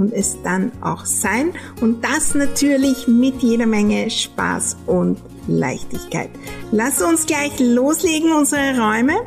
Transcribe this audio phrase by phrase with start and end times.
[0.00, 1.52] und es dann auch sein.
[1.80, 6.30] Und das natürlich mit jeder Menge Spaß und Leichtigkeit.
[6.72, 9.20] Lass uns gleich loslegen, unsere Räume,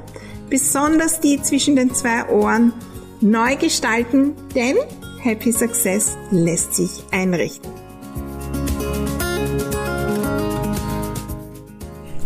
[0.50, 2.74] besonders die zwischen den zwei Ohren,
[3.22, 4.78] neu gestalten, denn
[5.22, 7.72] Happy Success lässt sich einrichten.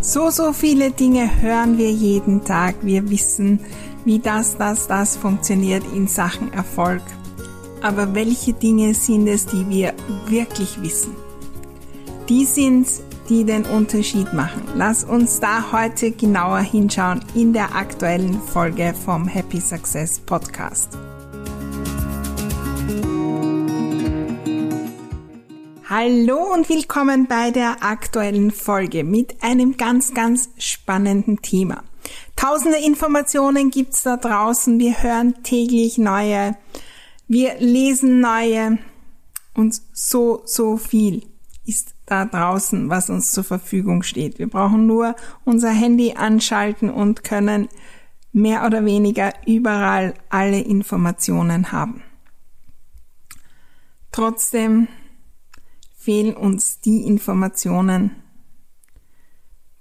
[0.01, 2.75] So, so viele Dinge hören wir jeden Tag.
[2.81, 3.59] Wir wissen,
[4.05, 7.01] wie das, das, das funktioniert in Sachen Erfolg.
[7.81, 9.93] Aber welche Dinge sind es, die wir
[10.25, 11.15] wirklich wissen?
[12.27, 12.87] Die sind,
[13.29, 14.63] die den Unterschied machen.
[14.75, 20.97] Lass uns da heute genauer hinschauen in der aktuellen Folge vom Happy Success Podcast.
[25.87, 31.83] Hallo und willkommen bei der aktuellen Folge mit einem ganz, ganz spannenden Thema.
[32.35, 34.79] Tausende Informationen gibt's da draußen.
[34.79, 36.55] Wir hören täglich neue
[37.27, 38.77] wir lesen neue
[39.53, 41.25] und so, so viel
[41.65, 44.39] ist da draußen, was uns zur Verfügung steht.
[44.39, 47.67] Wir brauchen nur unser Handy anschalten und können
[48.31, 52.03] mehr oder weniger überall alle Informationen haben.
[54.11, 54.87] Trotzdem
[55.97, 58.11] fehlen uns die Informationen,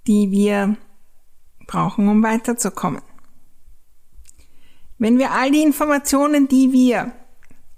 [0.07, 0.75] die wir
[1.67, 3.01] brauchen, um weiterzukommen.
[4.97, 7.13] Wenn wir all die Informationen, die wir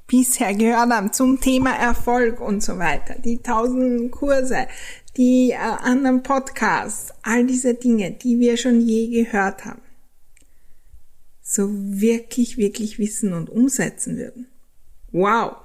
[0.09, 4.67] bisher gehört haben zum Thema Erfolg und so weiter, die tausend Kurse,
[5.15, 9.81] die äh, anderen Podcasts, all diese Dinge, die wir schon je gehört haben,
[11.41, 14.47] so wirklich, wirklich wissen und umsetzen würden.
[15.11, 15.55] Wow!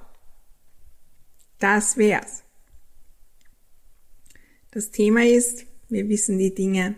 [1.59, 2.43] Das wär's.
[4.71, 6.95] Das Thema ist, wir wissen die Dinge,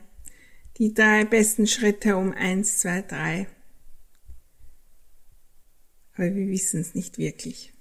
[0.78, 3.48] die drei besten Schritte um eins, zwei, drei
[6.18, 7.74] aber wir wissen es nicht wirklich.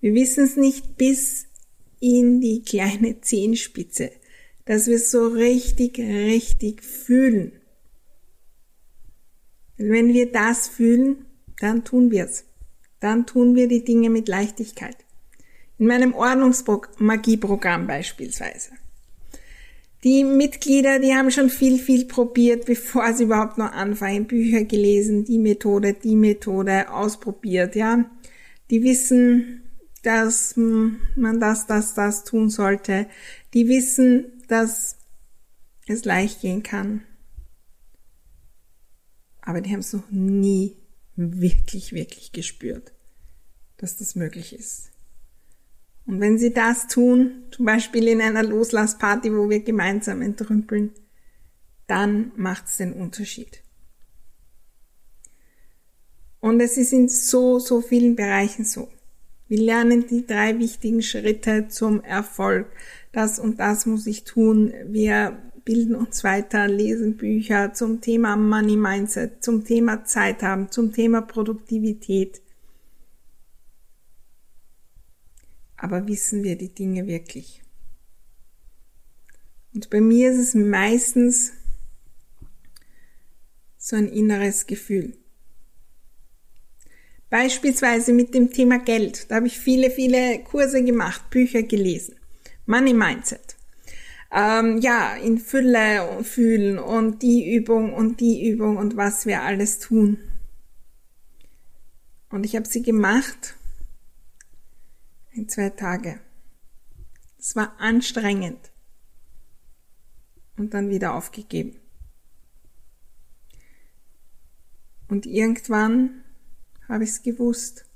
[0.00, 1.46] Wir wissen es nicht bis
[1.98, 4.10] in die kleine Zehenspitze,
[4.64, 7.52] dass wir es so richtig, richtig fühlen.
[9.76, 11.26] Wenn wir das fühlen,
[11.58, 12.44] dann tun wir es.
[13.00, 14.96] Dann tun wir die Dinge mit Leichtigkeit.
[15.78, 18.70] In meinem Ordnungsmagieprogramm beispielsweise.
[20.02, 25.24] Die Mitglieder, die haben schon viel, viel probiert, bevor sie überhaupt noch anfangen, Bücher gelesen,
[25.24, 28.10] die Methode, die Methode ausprobiert, ja.
[28.70, 29.62] Die wissen,
[30.02, 33.06] dass man das, das, das tun sollte.
[33.52, 34.96] Die wissen, dass
[35.86, 37.02] es leicht gehen kann.
[39.42, 40.76] Aber die haben es noch nie
[41.16, 42.92] wirklich, wirklich gespürt,
[43.76, 44.90] dass das möglich ist.
[46.06, 50.92] Und wenn Sie das tun, zum Beispiel in einer Loslassparty, wo wir gemeinsam entrümpeln,
[51.86, 53.62] dann macht es den Unterschied.
[56.40, 58.88] Und es ist in so, so vielen Bereichen so.
[59.48, 62.68] Wir lernen die drei wichtigen Schritte zum Erfolg.
[63.12, 64.72] Das und das muss ich tun.
[64.86, 70.92] Wir bilden uns weiter, lesen Bücher zum Thema Money Mindset, zum Thema Zeit haben, zum
[70.92, 72.40] Thema Produktivität.
[75.80, 77.62] Aber wissen wir die Dinge wirklich?
[79.72, 81.52] Und bei mir ist es meistens
[83.78, 85.16] so ein inneres Gefühl.
[87.30, 89.30] Beispielsweise mit dem Thema Geld.
[89.30, 92.16] Da habe ich viele, viele Kurse gemacht, Bücher gelesen.
[92.66, 93.56] Money Mindset.
[94.32, 99.78] Ähm, ja, in Fülle fühlen und die Übung und die Übung und was wir alles
[99.78, 100.18] tun.
[102.28, 103.56] Und ich habe sie gemacht
[105.32, 106.20] in zwei Tage.
[107.38, 108.70] Es war anstrengend
[110.56, 111.76] und dann wieder aufgegeben.
[115.08, 116.22] Und irgendwann
[116.88, 117.86] habe ich es gewusst,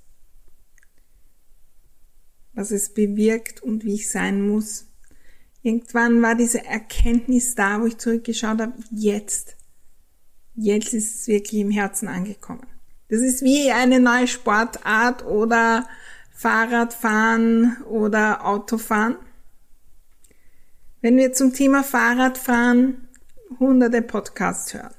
[2.54, 4.87] was es bewirkt und wie ich sein muss.
[5.62, 9.56] Irgendwann war diese Erkenntnis da, wo ich zurückgeschaut habe, jetzt,
[10.54, 12.66] jetzt ist es wirklich im Herzen angekommen.
[13.08, 15.88] Das ist wie eine neue Sportart oder
[16.34, 19.16] Fahrradfahren oder Autofahren.
[21.00, 23.08] Wenn wir zum Thema Fahrradfahren
[23.58, 24.94] hunderte Podcasts hören,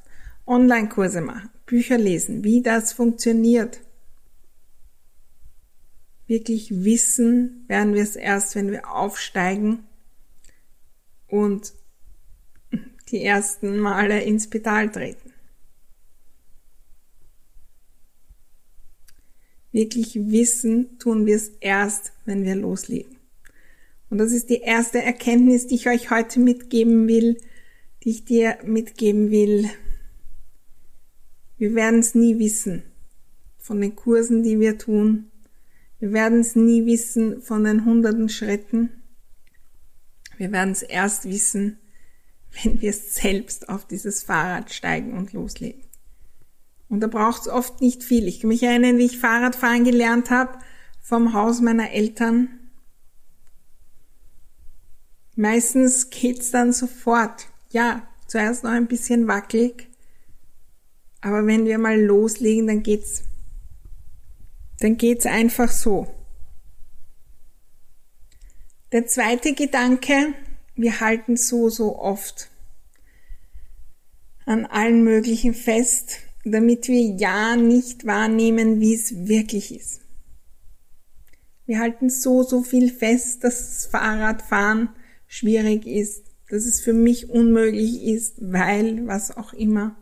[0.48, 3.82] Online-Kurse machen, Bücher lesen, wie das funktioniert.
[6.28, 9.84] Wirklich wissen werden wir es erst, wenn wir aufsteigen
[11.28, 11.74] und
[13.10, 15.25] die ersten Male ins Pedal treten.
[19.76, 23.18] Wirklich wissen tun wir es erst, wenn wir loslegen.
[24.10, 27.36] Und das ist die erste Erkenntnis, die ich euch heute mitgeben will,
[28.02, 29.70] die ich dir mitgeben will.
[31.58, 32.84] Wir werden es nie wissen
[33.58, 35.30] von den Kursen, die wir tun.
[36.00, 38.92] Wir werden es nie wissen von den hunderten Schritten.
[40.38, 41.80] Wir werden es erst wissen,
[42.64, 45.82] wenn wir selbst auf dieses Fahrrad steigen und loslegen.
[46.96, 48.26] Und da braucht es oft nicht viel.
[48.26, 50.58] Ich kann mich erinnern, wie ich Fahrradfahren gelernt habe
[51.02, 52.48] vom Haus meiner Eltern.
[55.36, 57.50] Meistens geht's dann sofort.
[57.72, 59.90] Ja, zuerst noch ein bisschen wackelig.
[61.20, 63.24] Aber wenn wir mal loslegen, dann geht's,
[64.80, 66.08] dann geht's einfach so.
[68.94, 70.34] Der zweite Gedanke,
[70.78, 72.50] wir halten so, so oft
[74.46, 80.02] an allen möglichen fest, damit wir ja nicht wahrnehmen, wie es wirklich ist.
[81.66, 84.90] Wir halten so, so viel fest, dass das Fahrradfahren
[85.28, 89.96] schwierig ist, dass es für mich unmöglich ist, weil was auch immer.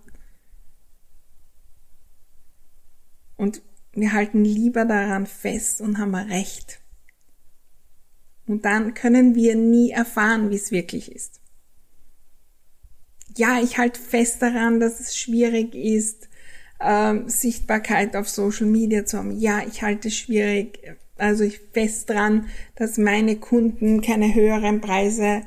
[3.38, 3.62] Und
[3.94, 6.82] wir halten lieber daran fest und haben recht.
[8.46, 11.40] Und dann können wir nie erfahren, wie es wirklich ist.
[13.38, 16.28] Ja, ich halte fest daran, dass es schwierig ist,
[16.84, 19.40] ähm, Sichtbarkeit auf Social Media zu haben.
[19.40, 20.80] Ja, ich halte es schwierig,
[21.18, 25.44] also ich fest dran, dass meine Kunden keine höheren Preise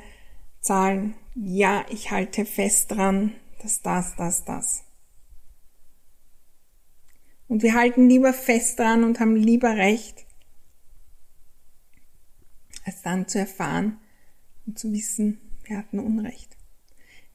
[0.61, 1.13] zahlen.
[1.35, 4.83] Ja, ich halte fest dran, dass das, das, das.
[7.47, 10.25] Und wir halten lieber fest dran und haben lieber recht,
[12.85, 13.99] als dann zu erfahren
[14.65, 16.57] und zu wissen, wir hatten Unrecht.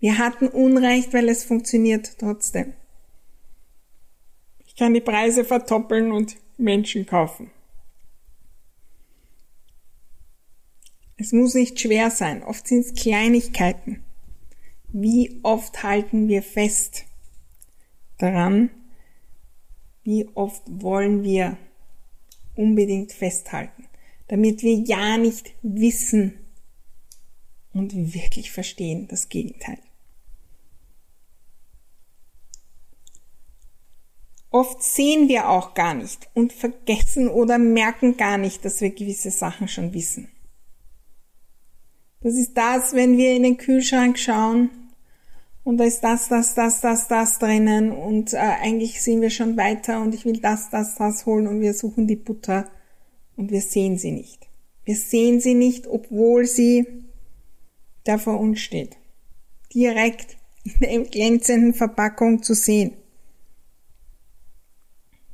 [0.01, 2.75] Wir hatten Unrecht, weil es funktioniert trotzdem.
[4.73, 7.51] Ich kann die Preise verdoppeln und Menschen kaufen.
[11.17, 14.03] Es muss nicht schwer sein, oft sind es Kleinigkeiten.
[14.89, 17.05] Wie oft halten wir fest
[18.19, 18.71] daran?
[20.03, 21.57] Wie oft wollen wir
[22.57, 23.87] unbedingt festhalten?
[24.33, 26.33] damit wir ja nicht wissen
[27.75, 29.77] und wirklich verstehen das Gegenteil.
[34.53, 39.31] Oft sehen wir auch gar nicht und vergessen oder merken gar nicht, dass wir gewisse
[39.31, 40.29] Sachen schon wissen.
[42.21, 44.69] Das ist das, wenn wir in den Kühlschrank schauen
[45.65, 49.57] und da ist das, das, das, das, das drinnen und äh, eigentlich sind wir schon
[49.57, 52.69] weiter und ich will das, das, das holen und wir suchen die Butter
[53.37, 54.49] und wir sehen sie nicht.
[54.85, 56.87] Wir sehen sie nicht, obwohl sie
[58.05, 58.99] da vor uns steht.
[59.73, 62.93] Direkt in der glänzenden Verpackung zu sehen.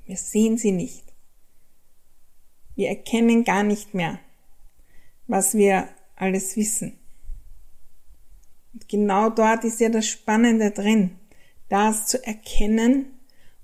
[0.08, 1.04] Wir sehen sie nicht.
[2.74, 4.18] Wir erkennen gar nicht mehr,
[5.26, 6.98] was wir alles wissen.
[8.72, 11.10] Und genau dort ist ja das Spannende drin,
[11.68, 13.18] das zu erkennen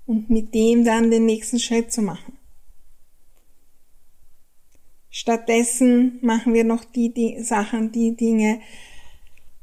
[0.05, 2.37] und mit dem dann den nächsten Schritt zu machen.
[5.09, 8.61] Stattdessen machen wir noch die, die Sachen, die Dinge,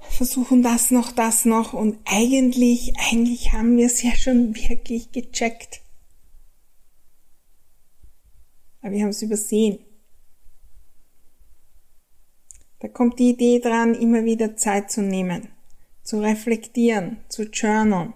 [0.00, 5.81] versuchen das noch, das noch und eigentlich, eigentlich haben wir es ja schon wirklich gecheckt.
[8.82, 9.78] Aber wir haben es übersehen.
[12.80, 15.48] Da kommt die Idee dran, immer wieder Zeit zu nehmen,
[16.02, 18.12] zu reflektieren, zu journalen.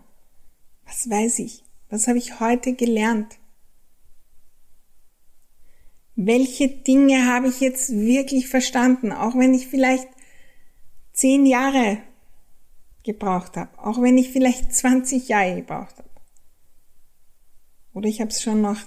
[0.84, 1.64] Was weiß ich?
[1.88, 3.38] Was habe ich heute gelernt?
[6.16, 10.08] welche Dinge habe ich jetzt wirklich verstanden, auch wenn ich vielleicht
[11.12, 11.98] zehn Jahre
[13.04, 16.08] gebraucht habe, auch wenn ich vielleicht 20 Jahre gebraucht habe.
[17.92, 18.86] Oder ich habe es schon nach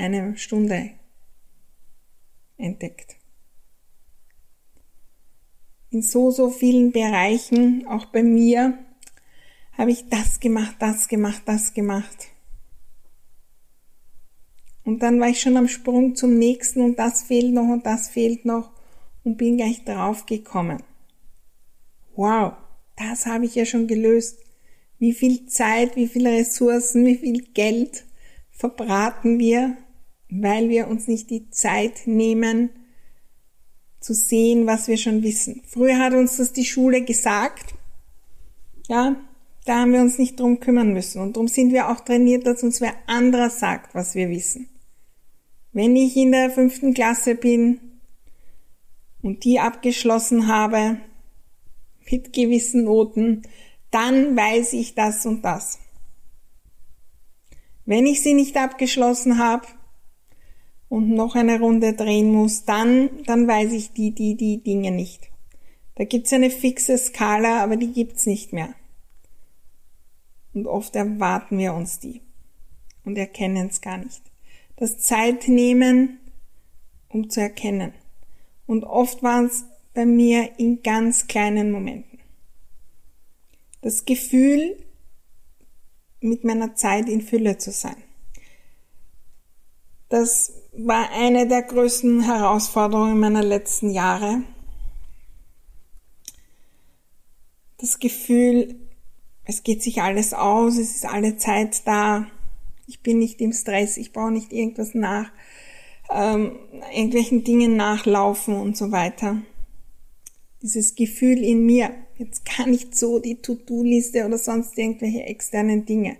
[0.00, 0.90] einer Stunde
[2.56, 3.16] entdeckt.
[5.90, 8.78] In so, so vielen Bereichen, auch bei mir,
[9.76, 12.28] habe ich das gemacht, das gemacht, das gemacht.
[14.84, 18.08] Und dann war ich schon am Sprung zum nächsten und das fehlt noch und das
[18.08, 18.70] fehlt noch
[19.24, 20.82] und bin gleich drauf gekommen.
[22.16, 22.54] Wow,
[22.96, 24.38] das habe ich ja schon gelöst.
[24.98, 28.04] Wie viel Zeit, wie viele Ressourcen, wie viel Geld
[28.50, 29.76] verbraten wir,
[30.30, 32.70] weil wir uns nicht die Zeit nehmen,
[34.00, 35.62] zu sehen, was wir schon wissen.
[35.66, 37.74] Früher hat uns das die Schule gesagt.
[38.88, 39.16] Ja,
[39.66, 41.20] da haben wir uns nicht drum kümmern müssen.
[41.20, 44.68] Und darum sind wir auch trainiert, dass uns wer anderer sagt, was wir wissen.
[45.72, 47.78] Wenn ich in der fünften Klasse bin
[49.22, 50.98] und die abgeschlossen habe
[52.10, 53.42] mit gewissen Noten,
[53.90, 55.78] dann weiß ich das und das.
[57.84, 59.66] Wenn ich sie nicht abgeschlossen habe
[60.90, 65.30] und noch eine Runde drehen muss, dann, dann weiß ich die, die, die Dinge nicht.
[65.94, 68.74] Da gibt's eine fixe Skala, aber die gibt's nicht mehr.
[70.52, 72.20] Und oft erwarten wir uns die
[73.04, 74.20] und erkennen es gar nicht.
[74.74, 76.18] Das Zeit nehmen,
[77.08, 77.92] um zu erkennen.
[78.66, 82.18] Und oft waren es bei mir in ganz kleinen Momenten.
[83.80, 84.76] Das Gefühl,
[86.20, 88.02] mit meiner Zeit in Fülle zu sein.
[90.08, 94.42] Das war eine der größten Herausforderungen meiner letzten Jahre.
[97.78, 98.76] Das Gefühl,
[99.44, 102.26] es geht sich alles aus, es ist alle Zeit da,
[102.86, 105.30] ich bin nicht im Stress, ich brauche nicht irgendwas nach,
[106.10, 106.58] ähm,
[106.94, 109.40] irgendwelchen Dingen nachlaufen und so weiter.
[110.62, 116.16] Dieses Gefühl in mir, jetzt kann nicht so die To-Do-Liste oder sonst irgendwelche externen Dinge.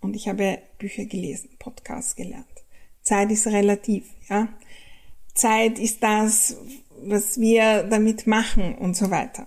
[0.00, 2.55] Und ich habe Bücher gelesen, Podcasts gelernt.
[3.06, 4.48] Zeit ist relativ, ja.
[5.34, 6.56] Zeit ist das,
[7.02, 9.46] was wir damit machen und so weiter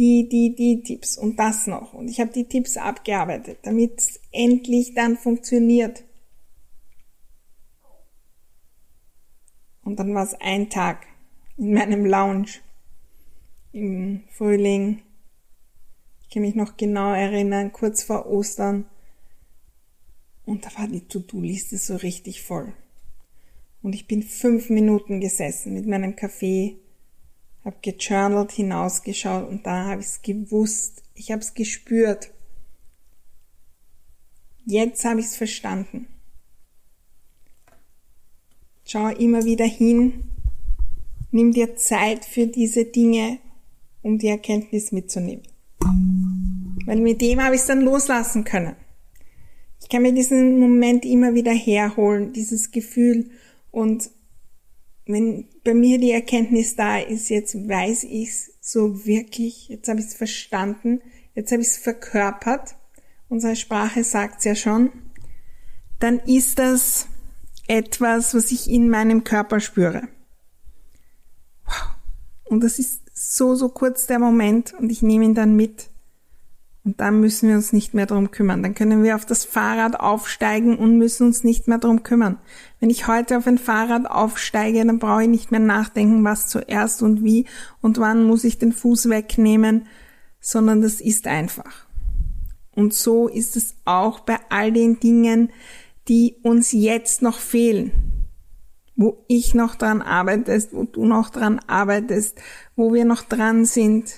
[0.00, 1.92] die, die, die Tipps und das noch.
[1.92, 6.04] Und ich habe die Tipps abgearbeitet, damit es endlich dann funktioniert.
[9.82, 11.06] Und dann war es ein Tag
[11.58, 12.48] in meinem Lounge
[13.72, 15.02] im Frühling.
[16.22, 18.86] Ich kann mich noch genau erinnern, kurz vor Ostern.
[20.50, 22.72] Und da war die To-Do-Liste so richtig voll.
[23.82, 26.76] Und ich bin fünf Minuten gesessen mit meinem Kaffee
[27.64, 31.02] habe gejournalt, hinausgeschaut und da habe ich es gewusst.
[31.14, 32.32] Ich habe es gespürt.
[34.64, 36.06] Jetzt habe ich es verstanden.
[38.84, 40.24] Schau immer wieder hin.
[41.30, 43.38] Nimm dir Zeit für diese Dinge,
[44.02, 45.44] um die Erkenntnis mitzunehmen.
[46.86, 48.74] Weil mit dem habe ich es dann loslassen können.
[49.90, 53.28] Ich kann mir diesen Moment immer wieder herholen, dieses Gefühl.
[53.72, 54.08] Und
[55.04, 60.06] wenn bei mir die Erkenntnis da ist, jetzt weiß ich's so wirklich, jetzt habe ich
[60.06, 61.00] es verstanden,
[61.34, 62.76] jetzt habe ich es verkörpert,
[63.28, 64.92] unsere Sprache sagt's ja schon,
[65.98, 67.08] dann ist das
[67.66, 70.06] etwas, was ich in meinem Körper spüre.
[72.44, 75.89] Und das ist so, so kurz der Moment und ich nehme ihn dann mit
[76.90, 78.64] und dann müssen wir uns nicht mehr darum kümmern.
[78.64, 82.38] Dann können wir auf das Fahrrad aufsteigen und müssen uns nicht mehr darum kümmern.
[82.80, 87.00] Wenn ich heute auf ein Fahrrad aufsteige, dann brauche ich nicht mehr nachdenken, was zuerst
[87.04, 87.46] und wie
[87.80, 89.86] und wann muss ich den Fuß wegnehmen,
[90.40, 91.86] sondern das ist einfach.
[92.74, 95.50] Und so ist es auch bei all den Dingen,
[96.08, 97.92] die uns jetzt noch fehlen.
[98.96, 102.40] Wo ich noch dran arbeitest, wo du noch dran arbeitest,
[102.74, 104.10] wo wir noch dran sind,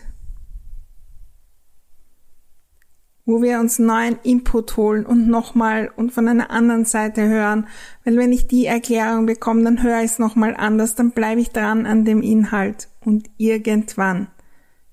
[3.25, 7.69] wo wir uns neuen Input holen und nochmal und von einer anderen Seite hören.
[8.05, 11.51] Weil wenn ich die Erklärung bekomme, dann höre ich es nochmal anders, dann bleibe ich
[11.51, 14.29] dran an dem Inhalt und irgendwann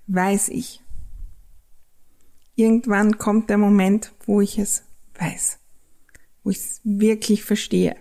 [0.07, 0.83] weiß ich.
[2.55, 4.83] Irgendwann kommt der Moment, wo ich es
[5.17, 5.59] weiß,
[6.43, 7.95] wo ich es wirklich verstehe.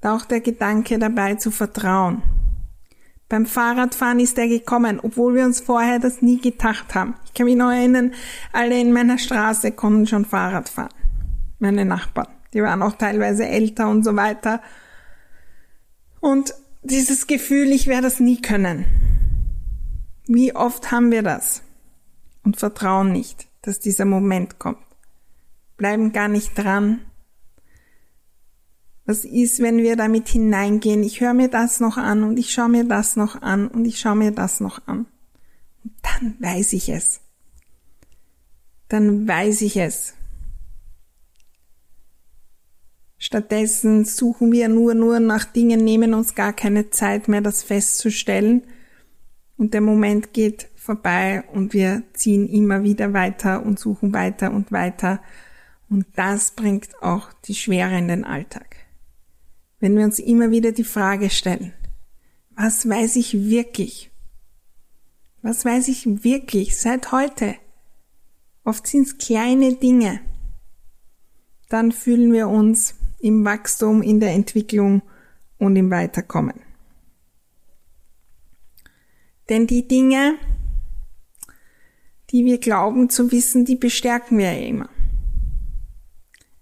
[0.00, 2.22] Da auch der Gedanke dabei zu vertrauen
[3.28, 7.14] beim Fahrradfahren ist er gekommen, obwohl wir uns vorher das nie gedacht haben.
[7.24, 8.14] Ich kann mich noch erinnern,
[8.52, 10.94] alle in meiner Straße konnten schon Fahrrad fahren.
[11.58, 12.28] Meine Nachbarn.
[12.54, 14.62] Die waren auch teilweise älter und so weiter.
[16.20, 18.84] Und dieses Gefühl, ich werde das nie können.
[20.26, 21.62] Wie oft haben wir das?
[22.44, 24.78] Und vertrauen nicht, dass dieser Moment kommt.
[25.76, 27.00] Bleiben gar nicht dran,
[29.06, 31.04] was ist, wenn wir damit hineingehen?
[31.04, 34.00] Ich höre mir das noch an und ich schaue mir das noch an und ich
[34.00, 35.06] schaue mir das noch an.
[35.84, 37.20] Und dann weiß ich es.
[38.88, 40.14] Dann weiß ich es.
[43.16, 48.64] Stattdessen suchen wir nur, nur nach Dingen, nehmen uns gar keine Zeit mehr, das festzustellen.
[49.56, 54.72] Und der Moment geht vorbei und wir ziehen immer wieder weiter und suchen weiter und
[54.72, 55.22] weiter.
[55.88, 58.65] Und das bringt auch die Schwere in den Alltag
[59.80, 61.72] wenn wir uns immer wieder die Frage stellen,
[62.54, 64.10] was weiß ich wirklich?
[65.42, 67.54] Was weiß ich wirklich seit heute?
[68.64, 70.20] Oft sind es kleine Dinge.
[71.68, 75.02] Dann fühlen wir uns im Wachstum, in der Entwicklung
[75.58, 76.60] und im Weiterkommen.
[79.48, 80.36] Denn die Dinge,
[82.30, 84.88] die wir glauben zu wissen, die bestärken wir ja immer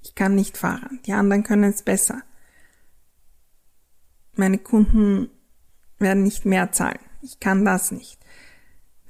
[0.02, 1.00] Ich kann nicht fahren.
[1.06, 2.22] Die anderen können es besser.
[4.36, 5.28] Meine Kunden
[5.98, 6.98] werden nicht mehr zahlen.
[7.22, 8.18] Ich kann das nicht.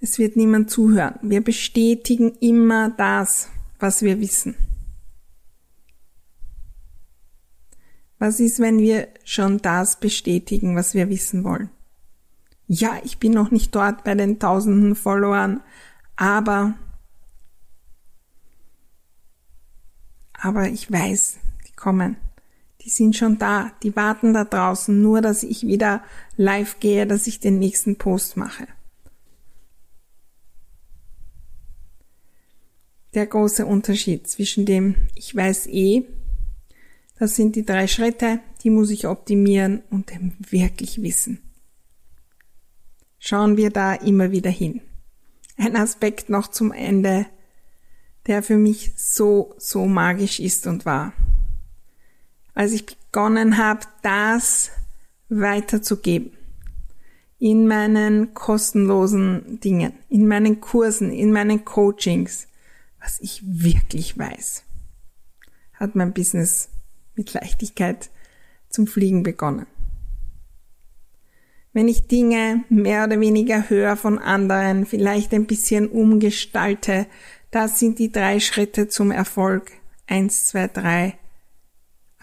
[0.00, 1.18] Es wird niemand zuhören.
[1.22, 4.54] Wir bestätigen immer das, was wir wissen.
[8.18, 11.70] Was ist, wenn wir schon das bestätigen, was wir wissen wollen?
[12.66, 15.60] Ja, ich bin noch nicht dort bei den tausenden Followern,
[16.16, 16.74] aber,
[20.32, 21.38] aber ich weiß,
[21.68, 22.16] die kommen.
[22.84, 26.02] Die sind schon da, die warten da draußen, nur dass ich wieder
[26.36, 28.66] live gehe, dass ich den nächsten Post mache.
[33.14, 36.04] Der große Unterschied zwischen dem ich weiß eh
[37.18, 41.40] das sind die drei Schritte, die muss ich optimieren und dem wirklich wissen.
[43.18, 44.80] Schauen wir da immer wieder hin.
[45.56, 47.26] Ein Aspekt noch zum Ende,
[48.26, 51.12] der für mich so, so magisch ist und war.
[52.54, 54.70] Als ich begonnen habe, das
[55.28, 56.32] weiterzugeben,
[57.38, 62.46] in meinen kostenlosen Dingen, in meinen Kursen, in meinen Coachings,
[63.00, 64.64] was ich wirklich weiß,
[65.75, 66.70] hat mein Business
[67.16, 68.11] mit Leichtigkeit
[68.68, 69.66] zum Fliegen begonnen.
[71.73, 77.06] Wenn ich Dinge mehr oder weniger höre von anderen, vielleicht ein bisschen umgestalte,
[77.50, 79.73] das sind die drei Schritte zum Erfolg.
[80.06, 81.18] Eins, zwei, drei.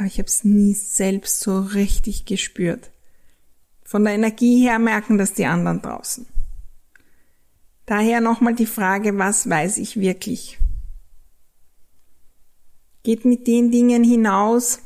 [0.01, 2.89] Aber ich habe es nie selbst so richtig gespürt.
[3.84, 6.25] Von der Energie her merken das die anderen draußen.
[7.86, 10.58] Daher nochmal die Frage, was weiß ich wirklich?
[13.03, 14.79] Geht mit den Dingen hinaus,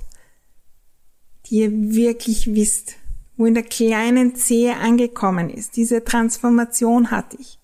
[1.46, 2.96] die ihr wirklich wisst,
[3.38, 5.78] wo in der kleinen Zehe angekommen ist.
[5.78, 7.58] Diese Transformation hatte ich.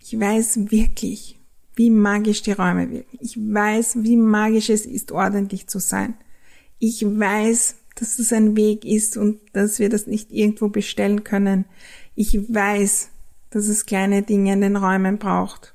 [0.00, 1.39] Ich weiß wirklich,
[1.80, 3.16] wie magisch die Räume wirken.
[3.22, 6.12] Ich weiß, wie magisch es ist, ordentlich zu sein.
[6.78, 11.64] Ich weiß, dass es ein Weg ist und dass wir das nicht irgendwo bestellen können.
[12.14, 13.08] Ich weiß,
[13.48, 15.74] dass es kleine Dinge in den Räumen braucht.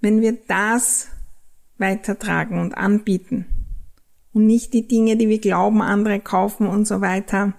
[0.00, 1.08] Wenn wir das
[1.76, 3.44] weitertragen und anbieten
[4.32, 7.52] und nicht die Dinge, die wir glauben, andere kaufen und so weiter,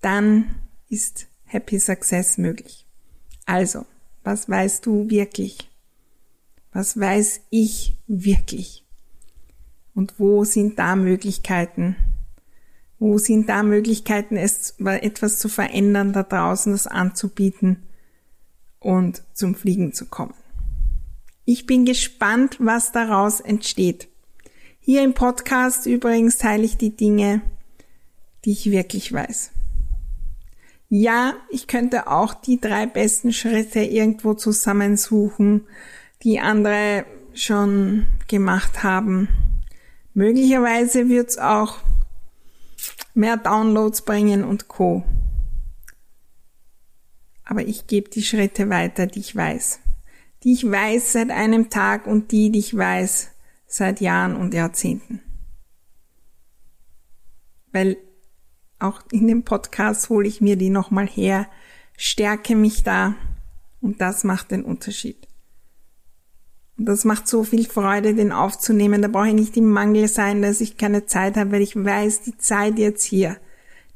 [0.00, 0.56] dann
[0.88, 2.89] ist Happy Success möglich.
[3.46, 3.86] Also,
[4.22, 5.70] was weißt du wirklich?
[6.72, 8.84] Was weiß ich wirklich?
[9.94, 11.96] Und wo sind da Möglichkeiten?
[12.98, 17.82] Wo sind da Möglichkeiten, es etwas zu verändern da draußen, das anzubieten
[18.78, 20.34] und zum Fliegen zu kommen?
[21.44, 24.08] Ich bin gespannt, was daraus entsteht.
[24.80, 27.42] Hier im Podcast übrigens teile ich die Dinge,
[28.44, 29.50] die ich wirklich weiß.
[30.90, 35.66] Ja, ich könnte auch die drei besten Schritte irgendwo zusammensuchen,
[36.22, 39.28] die andere schon gemacht haben.
[40.12, 41.78] Möglicherweise wird es auch
[43.14, 45.04] mehr Downloads bringen und Co.
[47.44, 49.80] Aber ich gebe die Schritte weiter, die ich weiß
[50.42, 53.30] die ich weiß seit einem Tag und die, die ich weiß
[53.66, 55.20] seit Jahren und Jahrzehnten.
[57.72, 57.96] Weil
[58.80, 61.46] auch in dem Podcast hole ich mir die nochmal her,
[61.96, 63.14] stärke mich da
[63.80, 65.28] und das macht den Unterschied.
[66.76, 69.02] Und das macht so viel Freude, den aufzunehmen.
[69.02, 72.22] Da brauche ich nicht im Mangel sein, dass ich keine Zeit habe, weil ich weiß,
[72.22, 73.36] die Zeit jetzt hier,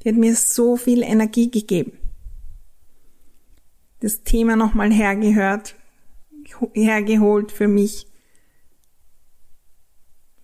[0.02, 1.92] die hat mir so viel Energie gegeben.
[4.00, 5.76] Das Thema nochmal hergehört,
[6.74, 8.06] hergeholt für mich,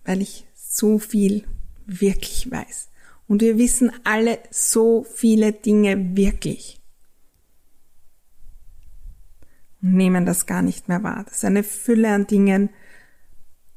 [0.03, 1.43] weil ich so viel
[1.85, 2.90] wirklich weiß.
[3.31, 6.81] Und wir wissen alle so viele Dinge wirklich.
[9.81, 11.23] Und nehmen das gar nicht mehr wahr.
[11.23, 12.71] Das ist eine Fülle an Dingen.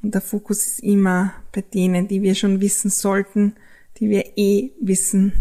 [0.03, 3.55] Und der Fokus ist immer bei denen, die wir schon wissen sollten,
[3.99, 5.33] die wir eh wissen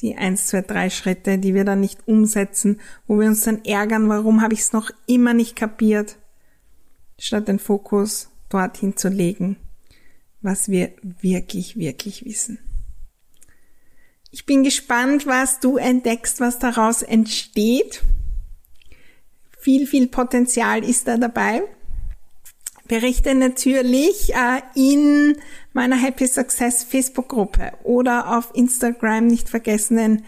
[0.00, 4.08] die eins, zwei, drei Schritte, die wir dann nicht umsetzen, wo wir uns dann ärgern,
[4.08, 6.16] warum habe ich es noch immer nicht kapiert,
[7.18, 9.56] statt den Fokus dorthin zu legen,
[10.40, 12.58] was wir wirklich, wirklich wissen.
[14.34, 18.02] Ich bin gespannt, was du entdeckst, was daraus entsteht.
[19.60, 21.62] Viel, viel Potenzial ist da dabei
[22.88, 25.36] berichte natürlich äh, in
[25.72, 30.24] meiner Happy Success Facebook-Gruppe oder auf Instagram nicht vergessen den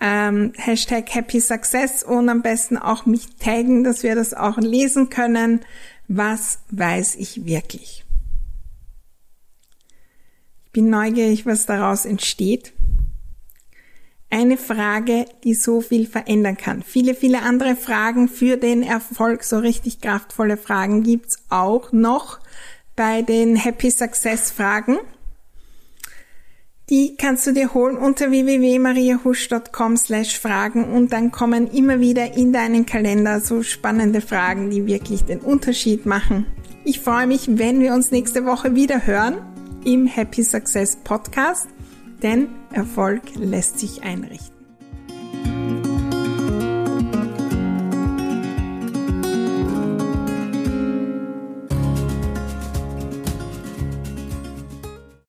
[0.00, 5.10] ähm, Hashtag Happy Success und am besten auch mich taggen, dass wir das auch lesen
[5.10, 5.60] können.
[6.08, 8.04] Was weiß ich wirklich?
[10.66, 12.72] Ich bin neugierig, was daraus entsteht.
[14.36, 16.82] Eine Frage, die so viel verändern kann.
[16.82, 22.38] Viele, viele andere Fragen für den Erfolg, so richtig kraftvolle Fragen gibt's auch noch
[22.96, 24.98] bei den Happy Success Fragen.
[26.90, 32.52] Die kannst du dir holen unter www.mariahusch.com slash Fragen und dann kommen immer wieder in
[32.52, 36.44] deinen Kalender so spannende Fragen, die wirklich den Unterschied machen.
[36.84, 39.38] Ich freue mich, wenn wir uns nächste Woche wieder hören
[39.86, 41.68] im Happy Success Podcast,
[42.22, 44.55] denn Erfolg lässt sich einrichten.